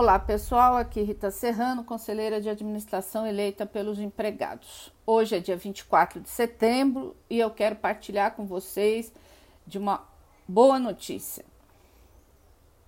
Olá 0.00 0.16
pessoal, 0.16 0.76
aqui 0.76 1.02
Rita 1.02 1.28
Serrano, 1.28 1.82
conselheira 1.82 2.40
de 2.40 2.48
administração 2.48 3.26
eleita 3.26 3.66
pelos 3.66 3.98
empregados. 3.98 4.92
Hoje 5.04 5.34
é 5.34 5.40
dia 5.40 5.56
24 5.56 6.20
de 6.20 6.28
setembro 6.28 7.16
e 7.28 7.40
eu 7.40 7.50
quero 7.50 7.74
partilhar 7.74 8.36
com 8.36 8.46
vocês 8.46 9.12
de 9.66 9.76
uma 9.76 10.06
boa 10.46 10.78
notícia. 10.78 11.44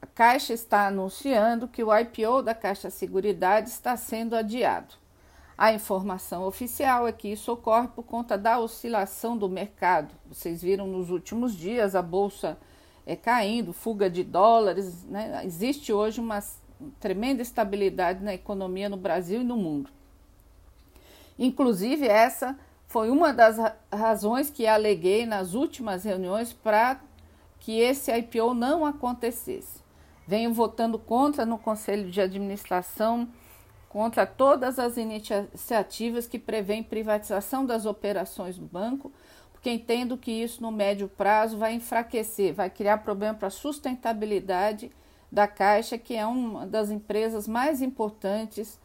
A 0.00 0.06
Caixa 0.06 0.52
está 0.52 0.86
anunciando 0.86 1.66
que 1.66 1.82
o 1.82 1.92
IPO 1.92 2.42
da 2.44 2.54
Caixa 2.54 2.90
Seguridade 2.90 3.70
está 3.70 3.96
sendo 3.96 4.36
adiado. 4.36 4.94
A 5.58 5.72
informação 5.72 6.44
oficial 6.44 7.08
é 7.08 7.12
que 7.12 7.26
isso 7.26 7.50
ocorre 7.50 7.88
por 7.88 8.04
conta 8.04 8.38
da 8.38 8.60
oscilação 8.60 9.36
do 9.36 9.48
mercado. 9.48 10.14
Vocês 10.26 10.62
viram 10.62 10.86
nos 10.86 11.10
últimos 11.10 11.56
dias 11.56 11.96
a 11.96 12.02
bolsa 12.02 12.56
é, 13.04 13.16
caindo, 13.16 13.72
fuga 13.72 14.08
de 14.08 14.22
dólares. 14.22 15.02
Né? 15.06 15.42
Existe 15.44 15.92
hoje 15.92 16.20
uma 16.20 16.40
tremenda 16.98 17.42
estabilidade 17.42 18.22
na 18.22 18.34
economia 18.34 18.88
no 18.88 18.96
Brasil 18.96 19.40
e 19.40 19.44
no 19.44 19.56
mundo. 19.56 19.90
Inclusive, 21.38 22.06
essa 22.06 22.58
foi 22.86 23.10
uma 23.10 23.32
das 23.32 23.56
razões 23.92 24.50
que 24.50 24.66
aleguei 24.66 25.24
nas 25.24 25.54
últimas 25.54 26.04
reuniões 26.04 26.52
para 26.52 27.00
que 27.60 27.78
esse 27.78 28.10
IPO 28.12 28.54
não 28.54 28.84
acontecesse. 28.84 29.80
Venho 30.26 30.52
votando 30.52 30.98
contra 30.98 31.46
no 31.46 31.58
Conselho 31.58 32.10
de 32.10 32.20
Administração, 32.20 33.28
contra 33.88 34.24
todas 34.26 34.78
as 34.78 34.96
iniciativas 34.96 36.26
que 36.26 36.38
prevêem 36.38 36.82
privatização 36.82 37.66
das 37.66 37.86
operações 37.86 38.56
do 38.56 38.64
banco, 38.64 39.12
porque 39.52 39.70
entendo 39.70 40.16
que 40.16 40.30
isso 40.30 40.62
no 40.62 40.70
médio 40.70 41.08
prazo 41.08 41.58
vai 41.58 41.74
enfraquecer, 41.74 42.54
vai 42.54 42.70
criar 42.70 42.98
problema 42.98 43.34
para 43.34 43.48
a 43.48 43.50
sustentabilidade 43.50 44.90
da 45.30 45.46
Caixa, 45.46 45.96
que 45.96 46.14
é 46.14 46.26
uma 46.26 46.66
das 46.66 46.90
empresas 46.90 47.46
mais 47.46 47.80
importantes 47.80 48.78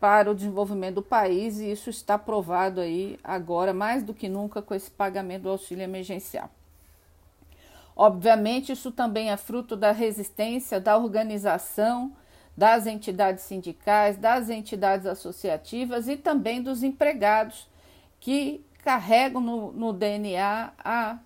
para 0.00 0.30
o 0.30 0.34
desenvolvimento 0.34 0.96
do 0.96 1.02
país, 1.02 1.58
e 1.58 1.70
isso 1.70 1.90
está 1.90 2.18
provado 2.18 2.80
aí 2.80 3.18
agora 3.22 3.74
mais 3.74 4.02
do 4.02 4.14
que 4.14 4.28
nunca 4.28 4.62
com 4.62 4.74
esse 4.74 4.90
pagamento 4.90 5.42
do 5.42 5.50
auxílio 5.50 5.84
emergencial. 5.84 6.50
Obviamente, 7.94 8.72
isso 8.72 8.90
também 8.90 9.30
é 9.30 9.36
fruto 9.36 9.76
da 9.76 9.92
resistência 9.92 10.80
da 10.80 10.96
organização 10.96 12.12
das 12.56 12.86
entidades 12.86 13.44
sindicais, 13.44 14.16
das 14.16 14.48
entidades 14.48 15.06
associativas 15.06 16.08
e 16.08 16.16
também 16.16 16.62
dos 16.62 16.82
empregados 16.82 17.68
que 18.18 18.64
carregam 18.82 19.40
no, 19.40 19.72
no 19.72 19.92
DNA 19.92 20.72
a, 20.82 21.18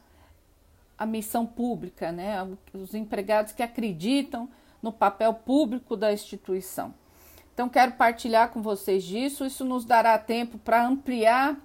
a 0.98 1.06
missão 1.06 1.47
pública, 1.47 2.11
né? 2.11 2.36
os 2.72 2.94
empregados 2.94 3.53
que 3.53 3.62
acreditam 3.62 4.48
no 4.85 4.93
papel 4.93 5.33
público 5.33 5.97
da 5.97 6.13
instituição. 6.13 6.93
Então, 7.55 7.71
quero 7.71 7.93
partilhar 7.93 8.51
com 8.51 8.61
vocês 8.61 9.03
disso. 9.03 9.47
Isso 9.47 9.65
nos 9.65 9.87
dará 9.87 10.19
tempo 10.19 10.59
para 10.59 10.87
ampliar 10.87 11.57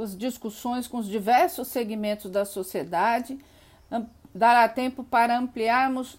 as 0.00 0.16
discussões 0.16 0.88
com 0.88 0.96
os 0.96 1.06
diversos 1.06 1.68
segmentos 1.68 2.30
da 2.30 2.46
sociedade, 2.46 3.38
dará 4.34 4.66
tempo 4.66 5.04
para 5.04 5.38
ampliarmos 5.38 6.18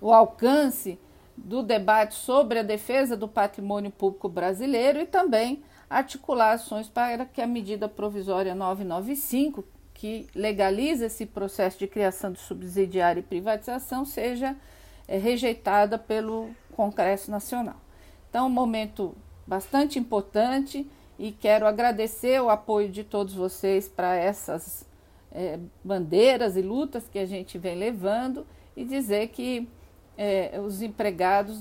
o 0.00 0.12
alcance 0.12 0.98
do 1.36 1.62
debate 1.62 2.14
sobre 2.14 2.58
a 2.58 2.62
defesa 2.62 3.16
do 3.16 3.28
patrimônio 3.28 3.90
público 3.90 4.28
brasileiro 4.28 4.98
e 4.98 5.06
também 5.06 5.62
articular 5.88 6.52
ações 6.52 6.88
para 6.88 7.24
que 7.24 7.40
a 7.40 7.46
medida 7.46 7.88
provisória 7.88 8.54
995, 8.54 9.64
que 9.94 10.26
legaliza 10.34 11.06
esse 11.06 11.24
processo 11.24 11.78
de 11.78 11.86
criação 11.86 12.32
de 12.32 12.40
subsidiária 12.40 13.20
e 13.20 13.22
privatização, 13.22 14.04
seja 14.04 14.56
é, 15.08 15.18
rejeitada 15.18 15.98
pelo 15.98 16.50
Congresso 16.72 17.30
Nacional. 17.30 17.76
Então, 18.28 18.46
um 18.46 18.50
momento 18.50 19.14
bastante 19.46 19.98
importante 19.98 20.86
e 21.18 21.32
quero 21.32 21.66
agradecer 21.66 22.40
o 22.42 22.50
apoio 22.50 22.88
de 22.88 23.04
todos 23.04 23.34
vocês 23.34 23.88
para 23.88 24.14
essas 24.14 24.84
é, 25.32 25.58
bandeiras 25.82 26.56
e 26.56 26.62
lutas 26.62 27.08
que 27.08 27.18
a 27.18 27.26
gente 27.26 27.56
vem 27.58 27.76
levando 27.76 28.46
e 28.76 28.84
dizer 28.84 29.28
que 29.28 29.68
é, 30.18 30.60
os 30.60 30.82
empregados 30.82 31.60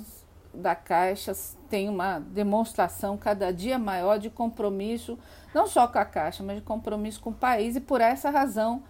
da 0.54 0.76
Caixa 0.76 1.34
têm 1.70 1.90
uma 1.90 2.20
demonstração 2.20 3.18
cada 3.18 3.52
dia 3.52 3.78
maior 3.78 4.18
de 4.18 4.30
compromisso, 4.30 5.20
não 5.54 5.68
só 5.68 5.88
com 5.88 6.00
a 6.00 6.06
Caixa, 6.06 6.44
mas 6.44 6.58
de 6.58 6.62
compromisso 6.62 7.20
com 7.20 7.30
o 7.30 7.34
país 7.34 7.76
e 7.76 7.82
por 7.82 8.02
essa 8.02 8.30
razão 8.30 8.84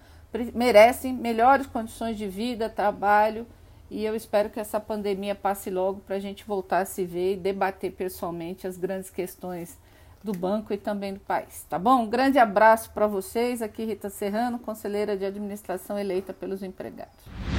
merecem 0.53 1.13
melhores 1.13 1.65
condições 1.65 2.17
de 2.17 2.27
vida, 2.27 2.69
trabalho 2.69 3.47
e 3.89 4.03
eu 4.03 4.15
espero 4.15 4.49
que 4.49 4.59
essa 4.59 4.79
pandemia 4.79 5.35
passe 5.35 5.69
logo 5.69 6.01
para 6.01 6.15
a 6.15 6.19
gente 6.19 6.45
voltar 6.45 6.79
a 6.79 6.85
se 6.85 7.05
ver 7.05 7.33
e 7.33 7.37
debater 7.37 7.91
pessoalmente 7.91 8.65
as 8.67 8.77
grandes 8.77 9.09
questões 9.09 9.77
do 10.23 10.31
banco 10.31 10.73
e 10.73 10.77
também 10.77 11.13
do 11.13 11.19
país, 11.19 11.65
tá 11.69 11.77
bom? 11.77 12.01
Um 12.01 12.09
grande 12.09 12.39
abraço 12.39 12.89
para 12.91 13.05
vocês. 13.05 13.61
Aqui 13.61 13.85
Rita 13.85 14.09
Serrano, 14.09 14.57
conselheira 14.57 15.15
de 15.15 15.23
administração 15.23 15.99
eleita 15.99 16.33
pelos 16.33 16.63
empregados. 16.63 17.54